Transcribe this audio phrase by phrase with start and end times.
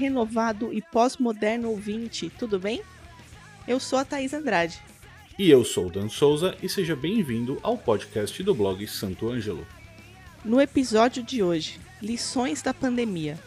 [0.00, 2.80] Renovado e pós-moderno ouvinte, tudo bem?
[3.68, 4.80] Eu sou a Thaís Andrade.
[5.38, 9.66] E eu sou o Dan Souza e seja bem-vindo ao podcast do blog Santo Ângelo.
[10.42, 13.38] No episódio de hoje, lições da pandemia.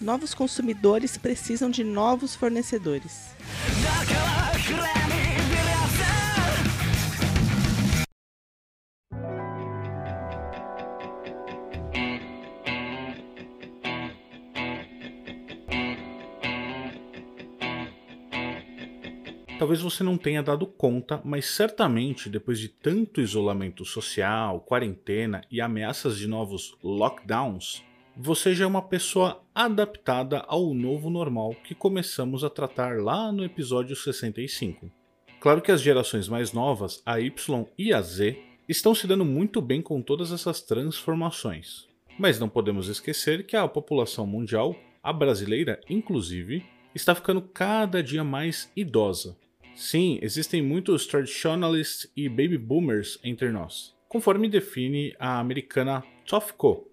[0.00, 3.34] Novos consumidores precisam de novos fornecedores.
[19.58, 25.62] Talvez você não tenha dado conta, mas certamente depois de tanto isolamento social, quarentena e
[25.62, 27.82] ameaças de novos lockdowns,
[28.14, 33.42] você já é uma pessoa adaptada ao novo normal que começamos a tratar lá no
[33.42, 34.90] episódio 65.
[35.40, 39.62] Claro que as gerações mais novas, a Y e a Z, estão se dando muito
[39.62, 41.88] bem com todas essas transformações.
[42.18, 46.62] Mas não podemos esquecer que a população mundial, a brasileira inclusive,
[46.94, 49.34] está ficando cada dia mais idosa
[49.76, 56.88] Sim, existem muitos traditionalists e baby boomers entre nós, conforme define a americana Tofco.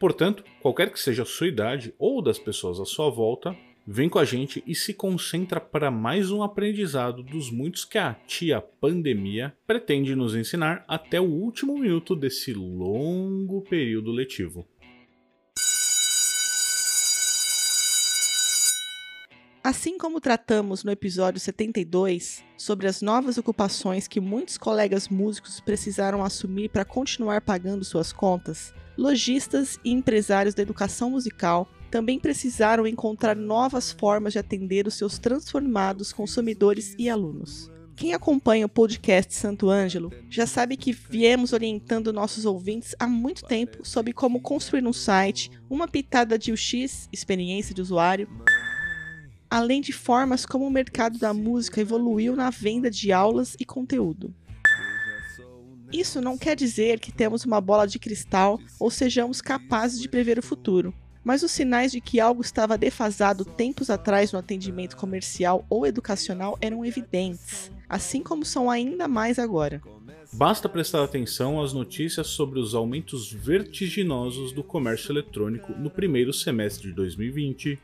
[0.00, 3.54] Portanto, qualquer que seja a sua idade ou das pessoas à sua volta,
[3.86, 8.14] vem com a gente e se concentra para mais um aprendizado dos muitos que a
[8.26, 14.66] tia pandemia pretende nos ensinar até o último minuto desse longo período letivo.
[19.64, 26.24] Assim como tratamos no episódio 72 sobre as novas ocupações que muitos colegas músicos precisaram
[26.24, 33.36] assumir para continuar pagando suas contas, lojistas e empresários da educação musical também precisaram encontrar
[33.36, 37.70] novas formas de atender os seus transformados consumidores e alunos.
[37.94, 43.44] Quem acompanha o podcast Santo Ângelo já sabe que viemos orientando nossos ouvintes há muito
[43.44, 48.28] tempo sobre como construir um site, uma pitada de UX, experiência de usuário,
[49.52, 54.34] além de formas como o mercado da música evoluiu na venda de aulas e conteúdo.
[55.92, 60.38] Isso não quer dizer que temos uma bola de cristal ou sejamos capazes de prever
[60.38, 65.66] o futuro, mas os sinais de que algo estava defasado tempos atrás no atendimento comercial
[65.68, 69.82] ou educacional eram evidentes, assim como são ainda mais agora.
[70.32, 76.88] Basta prestar atenção às notícias sobre os aumentos vertiginosos do comércio eletrônico no primeiro semestre
[76.88, 77.78] de 2020,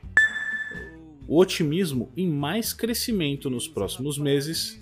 [1.28, 4.81] o otimismo em mais crescimento nos próximos meses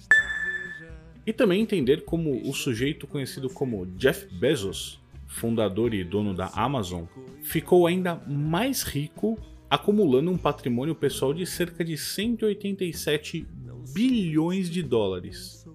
[1.26, 7.06] e também entender como o sujeito conhecido como Jeff Bezos, fundador e dono da Amazon,
[7.42, 9.36] ficou ainda mais rico,
[9.68, 13.44] acumulando um patrimônio pessoal de cerca de 187
[13.92, 15.66] bilhões de dólares.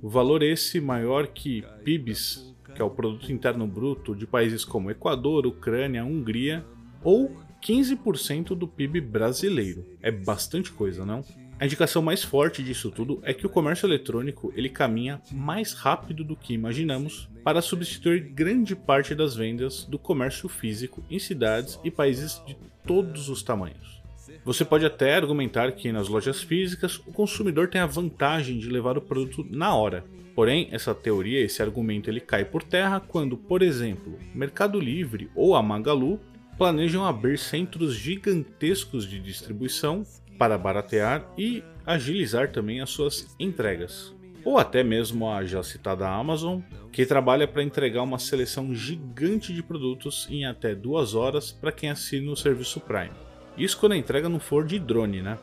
[0.00, 4.88] O valor esse maior que PIBs, que é o produto interno bruto de países como
[4.88, 6.64] Equador, Ucrânia, Hungria
[7.06, 7.30] ou
[7.62, 9.86] 15% do PIB brasileiro.
[10.02, 11.24] É bastante coisa, não?
[11.56, 16.24] A indicação mais forte disso tudo é que o comércio eletrônico ele caminha mais rápido
[16.24, 21.92] do que imaginamos para substituir grande parte das vendas do comércio físico em cidades e
[21.92, 24.02] países de todos os tamanhos.
[24.44, 28.98] Você pode até argumentar que nas lojas físicas o consumidor tem a vantagem de levar
[28.98, 30.04] o produto na hora.
[30.34, 35.54] Porém, essa teoria, esse argumento, ele cai por terra quando, por exemplo, Mercado Livre ou
[35.54, 36.20] a Magalu
[36.56, 40.04] planejam abrir centros gigantescos de distribuição
[40.38, 44.14] para baratear e agilizar também as suas entregas.
[44.44, 46.60] Ou até mesmo a já citada Amazon,
[46.92, 51.90] que trabalha para entregar uma seleção gigante de produtos em até duas horas para quem
[51.90, 53.10] assina o serviço Prime.
[53.58, 55.38] Isso quando a entrega não for de drone, né?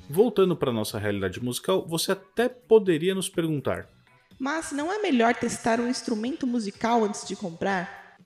[0.10, 3.88] Voltando para nossa realidade musical, você até poderia nos perguntar:
[4.38, 8.18] Mas não é melhor testar um instrumento musical antes de comprar?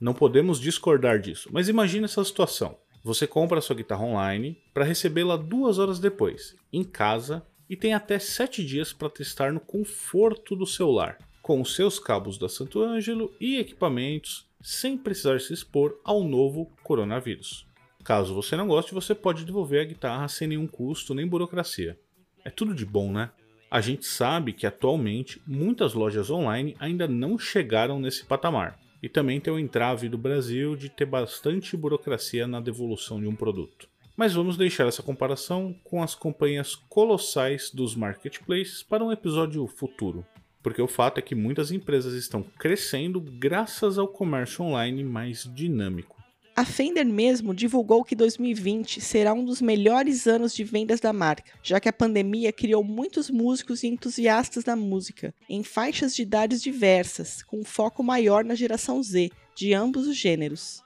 [0.00, 2.78] Não podemos discordar disso, mas imagine essa situação.
[3.04, 8.18] Você compra sua guitarra online para recebê-la duas horas depois, em casa, e tem até
[8.18, 12.82] sete dias para testar no conforto do seu lar, com os seus cabos da Santo
[12.82, 17.69] Ângelo e equipamentos, sem precisar se expor ao novo coronavírus.
[18.04, 21.98] Caso você não goste, você pode devolver a guitarra sem nenhum custo nem burocracia.
[22.44, 23.30] É tudo de bom, né?
[23.70, 28.78] A gente sabe que atualmente muitas lojas online ainda não chegaram nesse patamar.
[29.02, 33.34] E também tem o entrave do Brasil de ter bastante burocracia na devolução de um
[33.34, 33.88] produto.
[34.16, 40.26] Mas vamos deixar essa comparação com as companhias colossais dos marketplaces para um episódio futuro.
[40.62, 46.19] Porque o fato é que muitas empresas estão crescendo graças ao comércio online mais dinâmico.
[46.56, 51.52] A Fender mesmo divulgou que 2020 será um dos melhores anos de vendas da marca,
[51.62, 56.60] já que a pandemia criou muitos músicos e entusiastas da música, em faixas de idades
[56.60, 60.82] diversas, com um foco maior na geração Z, de ambos os gêneros.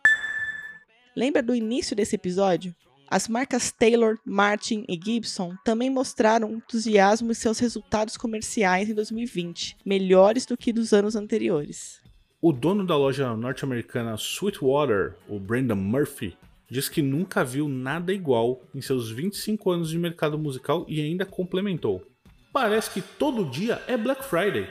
[1.16, 2.74] Lembra do início desse episódio?
[3.08, 9.76] As marcas Taylor, Martin e Gibson também mostraram entusiasmo em seus resultados comerciais em 2020,
[9.84, 12.03] melhores do que dos anos anteriores.
[12.46, 16.36] O dono da loja norte-americana Sweetwater, o Brandon Murphy,
[16.70, 21.24] diz que nunca viu nada igual em seus 25 anos de mercado musical e ainda
[21.24, 22.06] complementou:
[22.52, 24.68] Parece que todo dia é Black Friday.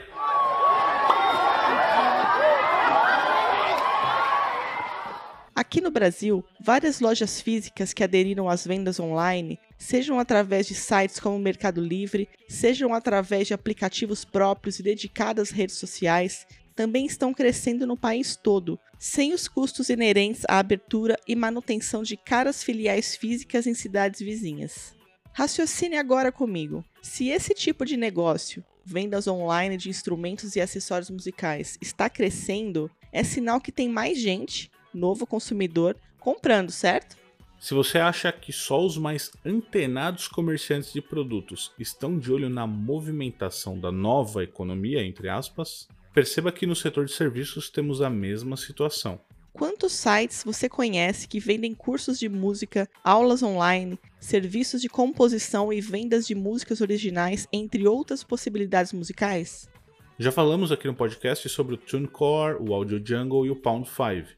[5.52, 11.18] Aqui no Brasil, várias lojas físicas que aderiram às vendas online, sejam através de sites
[11.18, 17.86] como Mercado Livre, sejam através de aplicativos próprios e dedicadas redes sociais, também estão crescendo
[17.86, 23.66] no país todo, sem os custos inerentes à abertura e manutenção de caras filiais físicas
[23.66, 24.94] em cidades vizinhas.
[25.32, 26.84] Raciocine agora comigo.
[27.02, 33.24] Se esse tipo de negócio, vendas online de instrumentos e acessórios musicais, está crescendo, é
[33.24, 37.16] sinal que tem mais gente, novo consumidor, comprando, certo?
[37.58, 42.66] Se você acha que só os mais antenados comerciantes de produtos estão de olho na
[42.66, 48.56] movimentação da nova economia, entre aspas, Perceba que no setor de serviços temos a mesma
[48.56, 49.20] situação.
[49.52, 55.80] Quantos sites você conhece que vendem cursos de música, aulas online, serviços de composição e
[55.80, 59.68] vendas de músicas originais, entre outras possibilidades musicais?
[60.16, 64.28] Já falamos aqui no podcast sobre o TuneCore, o Audio Jungle e o Pound 5.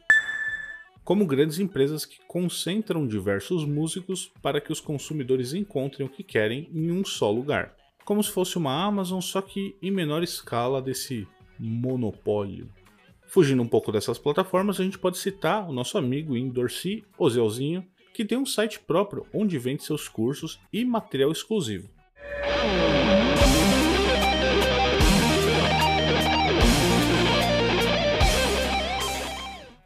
[1.05, 6.71] Como grandes empresas que concentram diversos músicos para que os consumidores encontrem o que querem
[6.73, 7.77] em um só lugar.
[8.03, 11.27] Como se fosse uma Amazon, só que em menor escala desse
[11.59, 12.69] monopólio.
[13.27, 17.85] Fugindo um pouco dessas plataformas, a gente pode citar o nosso amigo Indorsi, o Zelzinho,
[18.15, 21.91] que tem um site próprio onde vende seus cursos e material exclusivo.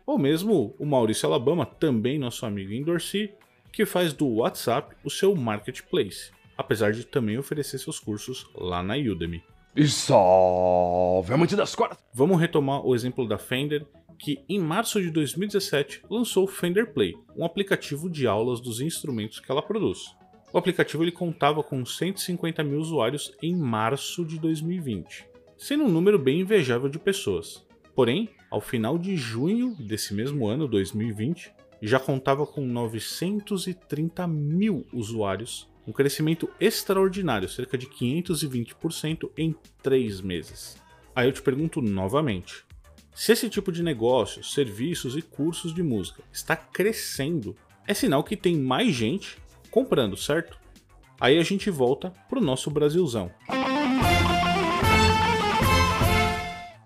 [0.07, 3.33] Ou mesmo o Maurício Alabama, também nosso amigo Indorsi,
[3.73, 8.95] que faz do WhatsApp o seu marketplace, apesar de também oferecer seus cursos lá na
[8.97, 9.43] Udemy.
[9.81, 11.97] E salve, amante das cordas!
[12.13, 13.87] Vamos retomar o exemplo da Fender,
[14.19, 19.41] que em março de 2017 lançou o Fender Play, um aplicativo de aulas dos instrumentos
[19.41, 20.15] que ela produz.
[20.53, 26.19] O aplicativo ele contava com 150 mil usuários em março de 2020, sendo um número
[26.19, 27.67] bem invejável de pessoas.
[27.95, 35.70] Porém, ao final de junho desse mesmo ano, 2020, já contava com 930 mil usuários
[35.91, 40.77] um crescimento extraordinário, cerca de 520% em três meses.
[41.15, 42.65] Aí eu te pergunto novamente:
[43.13, 47.57] se esse tipo de negócio, serviços e cursos de música está crescendo,
[47.89, 49.37] é sinal que tem mais gente
[49.69, 50.57] comprando, certo?
[51.21, 53.31] Aí a gente volta pro nosso Brasilzão.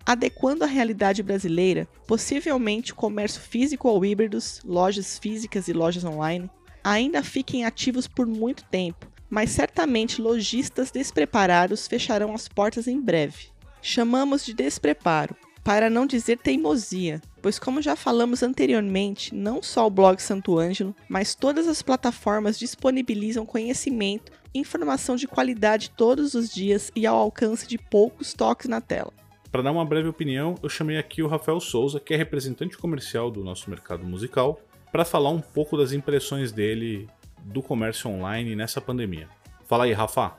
[0.06, 6.50] Adequando a realidade brasileira, possivelmente o comércio físico ou híbridos, lojas físicas e lojas online,
[6.84, 13.48] ainda fiquem ativos por muito tempo, mas certamente lojistas despreparados fecharão as portas em breve.
[13.80, 19.90] Chamamos de despreparo, para não dizer teimosia, pois, como já falamos anteriormente, não só o
[19.90, 26.90] blog Santo Ângelo, mas todas as plataformas disponibilizam conhecimento informação de qualidade todos os dias
[26.94, 29.12] e ao alcance de poucos toques na tela.
[29.50, 33.30] Para dar uma breve opinião, eu chamei aqui o Rafael Souza, que é representante comercial
[33.30, 34.60] do nosso mercado musical,
[34.94, 37.08] para falar um pouco das impressões dele
[37.46, 39.28] do comércio online nessa pandemia.
[39.66, 40.34] Fala aí, Rafa.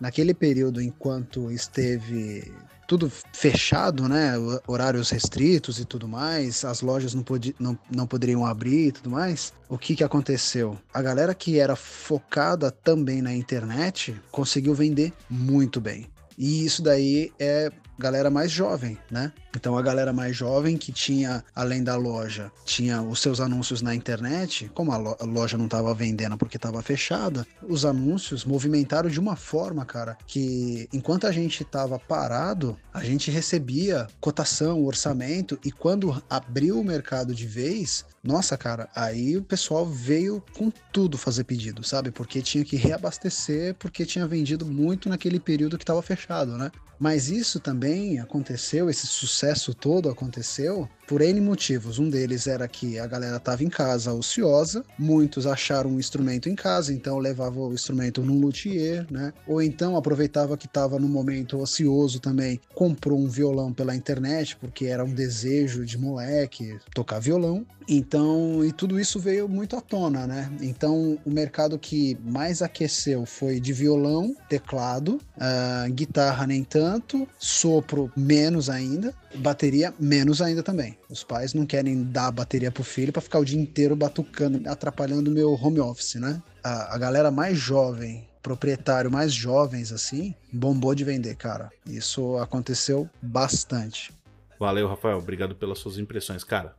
[0.00, 2.52] Naquele período, enquanto esteve
[2.88, 4.32] tudo fechado, né?
[4.66, 9.08] Horários restritos e tudo mais, as lojas não, pod não, não poderiam abrir e tudo
[9.08, 9.52] mais.
[9.68, 10.76] O que, que aconteceu?
[10.92, 16.08] A galera que era focada também na internet conseguiu vender muito bem.
[16.36, 19.32] E isso daí é galera mais jovem, né?
[19.54, 23.94] Então a galera mais jovem que tinha, além da loja, tinha os seus anúncios na
[23.94, 29.36] internet, como a, loja não estava vendendo porque estava fechada, os anúncios movimentaram de uma
[29.36, 36.22] forma, cara, que enquanto a gente estava parado, a gente recebia cotação, orçamento, e quando
[36.28, 41.82] abriu o mercado de vez, nossa, cara, aí o pessoal veio com tudo fazer pedido,
[41.82, 42.10] sabe?
[42.10, 46.70] Porque tinha que reabastecer, porque tinha vendido muito naquele período que estava fechado, né?
[47.00, 49.41] Mas isso também aconteceu, esse sucesso
[49.74, 51.98] todo aconteceu por N motivos.
[51.98, 56.54] Um deles era que a galera estava em casa ociosa, muitos acharam um instrumento em
[56.54, 59.30] casa, então levava o instrumento num luthier, né?
[59.46, 64.86] Ou então aproveitava que estava no momento ocioso também, comprou um violão pela internet, porque
[64.86, 67.66] era um desejo de moleque tocar violão.
[67.88, 70.50] Então, e tudo isso veio muito à tona, né?
[70.60, 78.10] Então, o mercado que mais aqueceu foi de violão, teclado, uh, guitarra nem tanto, sopro
[78.16, 80.96] menos ainda, bateria menos ainda também.
[81.12, 84.66] Os pais não querem dar a bateria pro filho para ficar o dia inteiro batucando,
[84.66, 86.42] atrapalhando o meu home office, né?
[86.64, 91.70] A, a galera mais jovem, proprietário mais jovens assim, bombou de vender, cara.
[91.86, 94.10] Isso aconteceu bastante.
[94.58, 95.18] Valeu, Rafael.
[95.18, 96.74] Obrigado pelas suas impressões, cara.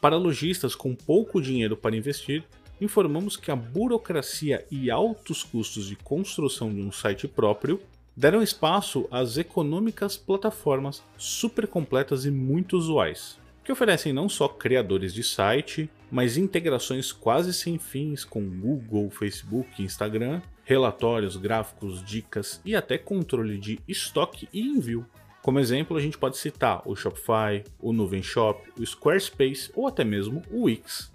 [0.00, 2.44] Para lojistas com pouco dinheiro para investir,
[2.80, 7.80] informamos que a burocracia e altos custos de construção de um site próprio
[8.16, 13.36] deram espaço às econômicas plataformas super completas e muito usuais,
[13.68, 19.82] que oferecem não só criadores de site, mas integrações quase sem fins com Google, Facebook,
[19.82, 25.04] Instagram, relatórios, gráficos, dicas e até controle de estoque e envio.
[25.42, 30.02] Como exemplo, a gente pode citar o Shopify, o Nuvem Shop, o Squarespace ou até
[30.02, 31.12] mesmo o Wix.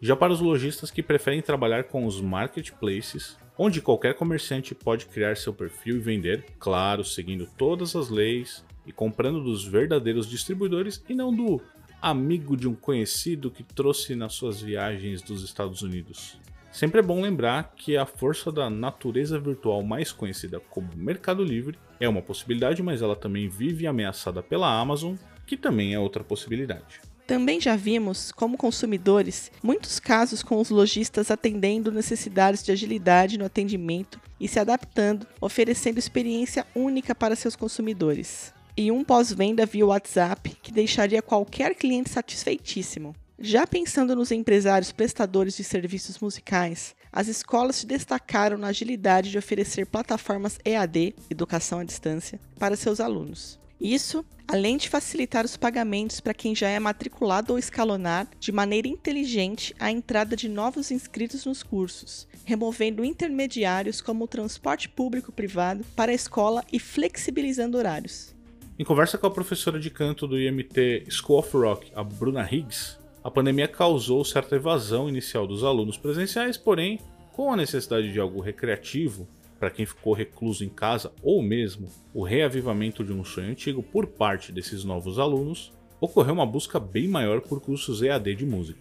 [0.00, 5.36] Já para os lojistas que preferem trabalhar com os marketplaces, onde qualquer comerciante pode criar
[5.36, 11.14] seu perfil e vender, claro, seguindo todas as leis e comprando dos verdadeiros distribuidores e
[11.14, 11.62] não do
[12.04, 16.38] amigo de um conhecido que trouxe nas suas viagens dos Estados Unidos.
[16.70, 21.78] Sempre é bom lembrar que a força da natureza virtual mais conhecida como Mercado Livre
[21.98, 25.14] é uma possibilidade, mas ela também vive ameaçada pela Amazon,
[25.46, 27.00] que também é outra possibilidade.
[27.26, 33.46] Também já vimos, como consumidores, muitos casos com os lojistas atendendo necessidades de agilidade no
[33.46, 38.52] atendimento e se adaptando, oferecendo experiência única para seus consumidores.
[38.76, 43.14] E um pós-venda via WhatsApp que deixaria qualquer cliente satisfeitíssimo.
[43.38, 49.38] Já pensando nos empresários prestadores de serviços musicais, as escolas se destacaram na agilidade de
[49.38, 53.60] oferecer plataformas EAD, educação à distância, para seus alunos.
[53.80, 58.88] Isso, além de facilitar os pagamentos para quem já é matriculado ou escalonar de maneira
[58.88, 66.10] inteligente a entrada de novos inscritos nos cursos, removendo intermediários como o transporte público-privado para
[66.10, 68.33] a escola e flexibilizando horários.
[68.76, 72.98] Em conversa com a professora de canto do IMT School of Rock, a Bruna Higgs,
[73.22, 76.98] a pandemia causou certa evasão inicial dos alunos presenciais, porém,
[77.32, 79.28] com a necessidade de algo recreativo,
[79.60, 84.08] para quem ficou recluso em casa ou mesmo o reavivamento de um sonho antigo por
[84.08, 88.80] parte desses novos alunos, ocorreu uma busca bem maior por cursos EAD de música.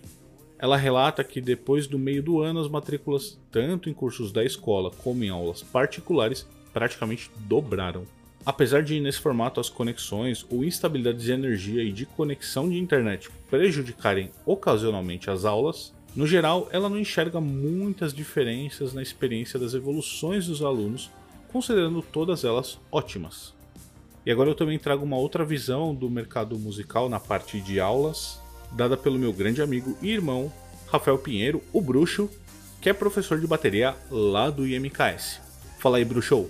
[0.57, 4.89] Ela relata que depois do meio do ano as matrículas, tanto em cursos da escola
[4.89, 8.07] como em aulas particulares, praticamente dobraram.
[8.45, 13.29] Apesar de nesse formato as conexões ou instabilidades de energia e de conexão de internet
[13.49, 20.45] prejudicarem ocasionalmente as aulas, no geral, ela não enxerga muitas diferenças na experiência das evoluções
[20.45, 21.09] dos alunos,
[21.51, 23.53] considerando todas elas ótimas.
[24.25, 28.39] E agora eu também trago uma outra visão do mercado musical na parte de aulas,
[28.73, 30.51] dada pelo meu grande amigo e irmão
[30.87, 32.29] Rafael Pinheiro, o Bruxo,
[32.79, 35.41] que é professor de bateria lá do IMKS.
[35.79, 36.49] Fala aí, Bruxo.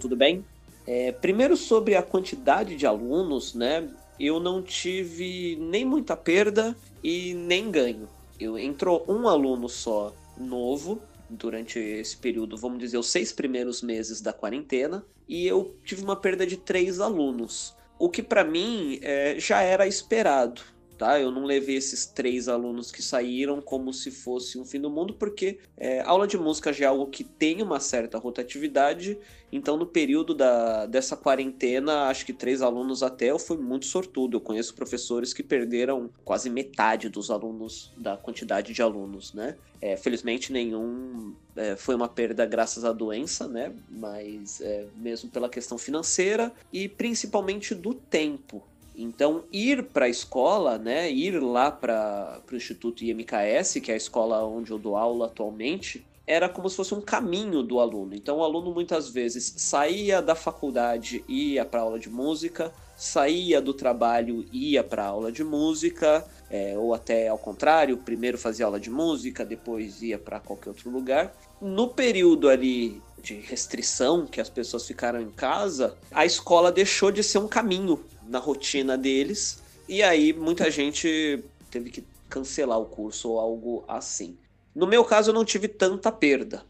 [0.00, 0.44] Tudo bem?
[0.90, 3.88] É, primeiro sobre a quantidade de alunos, né?
[4.18, 8.08] Eu não tive nem muita perda e nem ganho
[8.40, 14.20] eu, entrou um aluno só novo durante esse período, vamos dizer, os seis primeiros meses
[14.20, 19.38] da quarentena, e eu tive uma perda de três alunos, o que para mim é,
[19.38, 20.62] já era esperado.
[21.00, 21.18] Tá?
[21.18, 25.14] Eu não levei esses três alunos que saíram como se fosse um fim do mundo,
[25.14, 29.18] porque é, aula de música já é algo que tem uma certa rotatividade,
[29.50, 34.36] então no período da, dessa quarentena, acho que três alunos até eu fui muito sortudo.
[34.36, 39.56] Eu conheço professores que perderam quase metade dos alunos, da quantidade de alunos, né?
[39.80, 43.72] É, felizmente nenhum é, foi uma perda graças à doença, né?
[43.88, 48.62] Mas é, mesmo pela questão financeira e principalmente do tempo.
[48.94, 53.96] Então, ir para a escola, né, ir lá para o Instituto IMKS, que é a
[53.96, 58.14] escola onde eu dou aula atualmente, era como se fosse um caminho do aluno.
[58.14, 63.60] Então, o aluno muitas vezes saía da faculdade e ia para aula de música, saía
[63.60, 68.66] do trabalho e ia para aula de música, é, ou até ao contrário, primeiro fazia
[68.66, 71.34] aula de música, depois ia para qualquer outro lugar.
[71.60, 77.22] No período ali de restrição, que as pessoas ficaram em casa, a escola deixou de
[77.22, 77.98] ser um caminho
[78.30, 84.38] na rotina deles, e aí muita gente teve que cancelar o curso ou algo assim.
[84.72, 86.64] No meu caso, eu não tive tanta perda.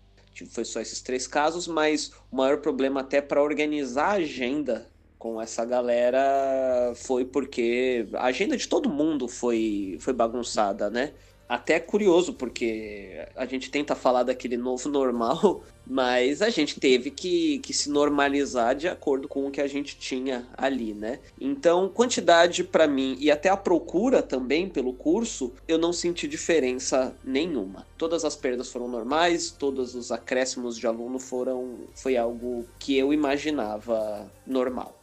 [0.49, 4.88] Foi só esses três casos, mas o maior problema até para organizar a agenda
[5.19, 11.12] com essa galera foi porque a agenda de todo mundo foi, foi bagunçada, né?
[11.50, 17.59] Até curioso, porque a gente tenta falar daquele novo normal, mas a gente teve que,
[17.59, 21.19] que se normalizar de acordo com o que a gente tinha ali, né?
[21.40, 27.16] Então, quantidade para mim e até a procura também pelo curso, eu não senti diferença
[27.25, 27.85] nenhuma.
[27.99, 33.12] Todas as perdas foram normais, todos os acréscimos de aluno foram foi algo que eu
[33.12, 35.00] imaginava normal.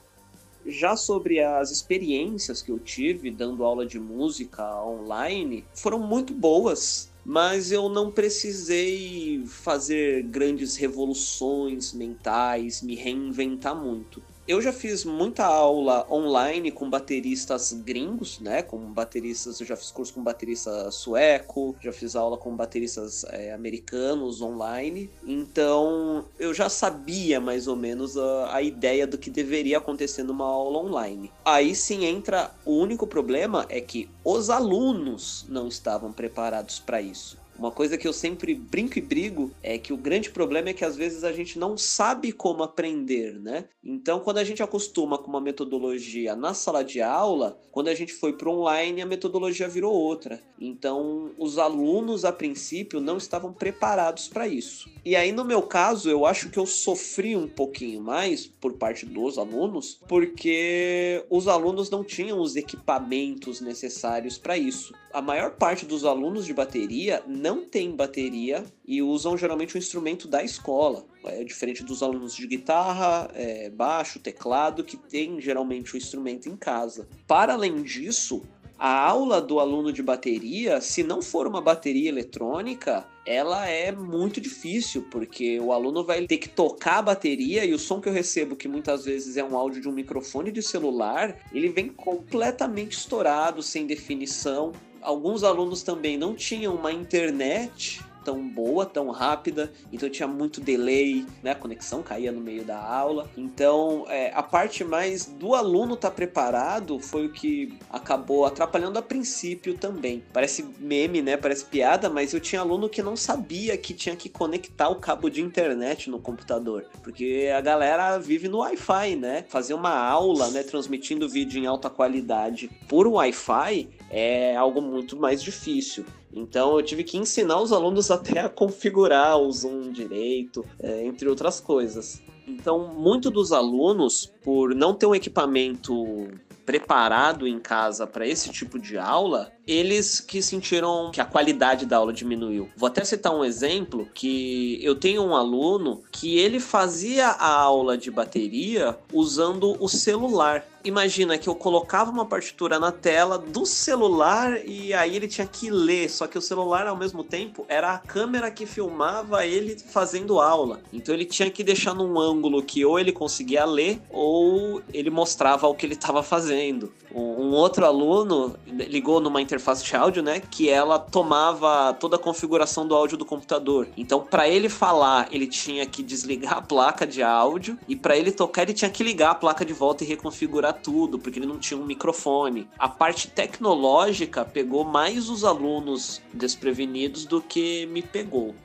[0.67, 7.09] Já sobre as experiências que eu tive dando aula de música online, foram muito boas,
[7.25, 14.21] mas eu não precisei fazer grandes revoluções mentais, me reinventar muito.
[14.47, 18.61] Eu já fiz muita aula online com bateristas gringos, né?
[18.61, 23.51] Com bateristas, eu já fiz curso com baterista sueco, já fiz aula com bateristas é,
[23.51, 25.11] americanos online.
[25.25, 30.45] Então eu já sabia mais ou menos a, a ideia do que deveria acontecer numa
[30.45, 31.29] aula online.
[31.43, 37.37] Aí sim entra o único problema é que os alunos não estavam preparados para isso.
[37.57, 40.85] Uma coisa que eu sempre brinco e brigo é que o grande problema é que
[40.85, 43.65] às vezes a gente não sabe como aprender, né?
[43.83, 48.13] Então, quando a gente acostuma com uma metodologia na sala de aula, quando a gente
[48.13, 50.41] foi para online, a metodologia virou outra.
[50.59, 54.89] Então, os alunos a princípio não estavam preparados para isso.
[55.05, 59.05] E aí, no meu caso, eu acho que eu sofri um pouquinho mais por parte
[59.05, 64.93] dos alunos, porque os alunos não tinham os equipamentos necessários para isso.
[65.13, 67.23] A maior parte dos alunos de bateria
[67.63, 71.05] tem bateria e usam geralmente o instrumento da escola.
[71.25, 76.55] É diferente dos alunos de guitarra, é, baixo, teclado, que tem geralmente o instrumento em
[76.55, 77.07] casa.
[77.27, 78.43] Para além disso,
[78.79, 84.39] a aula do aluno de bateria, se não for uma bateria eletrônica, ela é muito
[84.39, 88.13] difícil, porque o aluno vai ter que tocar a bateria e o som que eu
[88.13, 92.95] recebo, que muitas vezes é um áudio de um microfone de celular, ele vem completamente
[92.97, 94.71] estourado, sem definição
[95.07, 101.25] alguns alunos também não tinham uma internet tão boa, tão rápida, então tinha muito delay,
[101.41, 101.51] né?
[101.51, 103.29] A conexão caía no meio da aula.
[103.37, 108.99] Então, é, a parte mais do aluno estar tá preparado foi o que acabou atrapalhando
[108.99, 110.21] a princípio também.
[110.33, 111.37] Parece meme, né?
[111.37, 115.29] Parece piada, mas eu tinha aluno que não sabia que tinha que conectar o cabo
[115.29, 119.45] de internet no computador, porque a galera vive no Wi-Fi, né?
[119.47, 120.63] Fazer uma aula, né?
[120.63, 126.05] Transmitindo vídeo em alta qualidade por Wi-Fi é algo muito mais difícil.
[126.33, 131.27] Então eu tive que ensinar os alunos até a configurar o Zoom direito, é, entre
[131.27, 132.21] outras coisas.
[132.47, 136.29] Então, muito dos alunos, por não ter um equipamento
[136.65, 141.97] preparado em casa para esse tipo de aula, eles que sentiram que a qualidade da
[141.97, 142.69] aula diminuiu.
[142.77, 147.97] Vou até citar um exemplo que eu tenho um aluno que ele fazia a aula
[147.97, 150.65] de bateria usando o celular.
[150.85, 155.69] Imagina que eu colocava uma partitura na tela do celular e aí ele tinha que
[155.69, 160.39] ler, só que o celular ao mesmo tempo era a câmera que filmava ele fazendo
[160.39, 160.79] aula.
[160.93, 165.67] Então ele tinha que deixar num ângulo que ou ele conseguia ler ou ele mostrava
[165.67, 166.93] o que ele estava fazendo.
[167.13, 170.39] Um outro aluno ligou numa internet interface de áudio, né?
[170.39, 173.87] Que ela tomava toda a configuração do áudio do computador.
[173.97, 178.31] Então, para ele falar, ele tinha que desligar a placa de áudio e para ele
[178.31, 181.57] tocar, ele tinha que ligar a placa de volta e reconfigurar tudo, porque ele não
[181.57, 182.69] tinha um microfone.
[182.77, 188.55] A parte tecnológica pegou mais os alunos desprevenidos do que me pegou.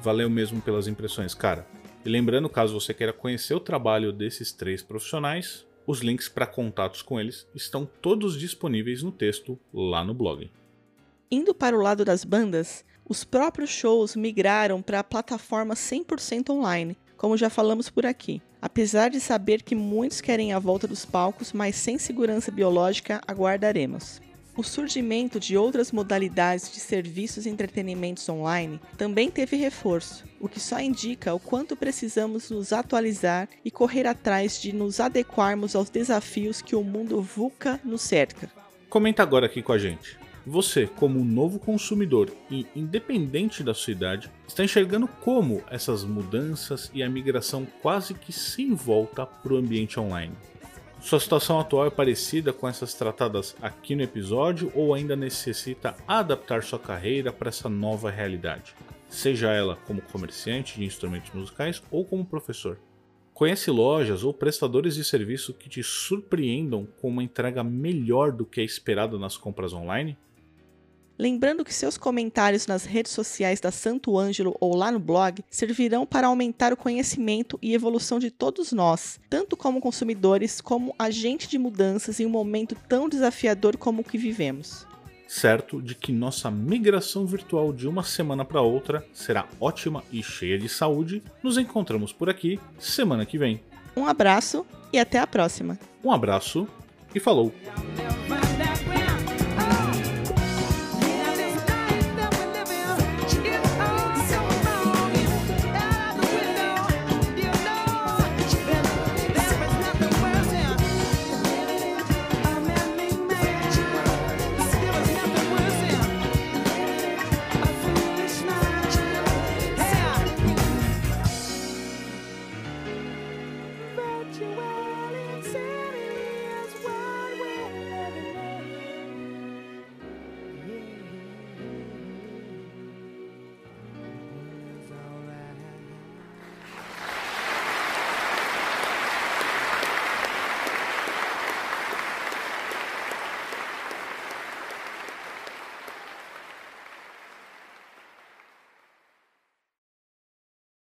[0.00, 1.66] Valeu mesmo pelas impressões, cara.
[2.04, 7.02] E lembrando, caso você queira conhecer o trabalho desses três profissionais, Os links para contatos
[7.02, 10.50] com eles estão todos disponíveis no texto lá no blog.
[11.30, 16.96] Indo para o lado das bandas, os próprios shows migraram para a plataforma 100% online,
[17.18, 18.40] como já falamos por aqui.
[18.62, 24.22] Apesar de saber que muitos querem a volta dos palcos, mas sem segurança biológica, aguardaremos.
[24.56, 30.60] O surgimento de outras modalidades de serviços e entretenimentos online também teve reforço, o que
[30.60, 36.62] só indica o quanto precisamos nos atualizar e correr atrás de nos adequarmos aos desafios
[36.62, 38.48] que o mundo VUCA nos cerca.
[38.88, 40.16] Comenta agora aqui com a gente.
[40.46, 47.02] Você, como novo consumidor e independente da sua idade, está enxergando como essas mudanças e
[47.02, 50.34] a migração quase que sem volta para o ambiente online?
[51.04, 56.62] Sua situação atual é parecida com essas tratadas aqui no episódio ou ainda necessita adaptar
[56.62, 58.74] sua carreira para essa nova realidade?
[59.10, 62.78] Seja ela como comerciante de instrumentos musicais ou como professor.
[63.34, 68.62] Conhece lojas ou prestadores de serviço que te surpreendam com uma entrega melhor do que
[68.62, 70.16] é esperado nas compras online?
[71.18, 76.04] Lembrando que seus comentários nas redes sociais da Santo Ângelo ou lá no blog servirão
[76.04, 81.56] para aumentar o conhecimento e evolução de todos nós, tanto como consumidores como agente de
[81.58, 84.86] mudanças em um momento tão desafiador como o que vivemos.
[85.28, 90.58] Certo de que nossa migração virtual de uma semana para outra será ótima e cheia
[90.58, 93.60] de saúde, nos encontramos por aqui semana que vem.
[93.96, 95.78] Um abraço e até a próxima.
[96.04, 96.68] Um abraço
[97.14, 97.52] e falou!